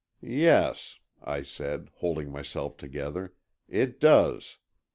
"Yes," 0.23 0.97
I 1.21 1.43
said, 1.43 1.91
holding 1.97 2.31
myself 2.31 2.75
together, 2.75 3.35
"it 3.69 3.99
does. 3.99 4.57